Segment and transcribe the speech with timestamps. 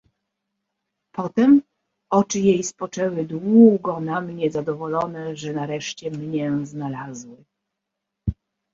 [1.15, 1.61] "Potem
[2.11, 7.43] oczy jej spoczęły długo na mnie zadowolone, że nareszcie mnię znalazły."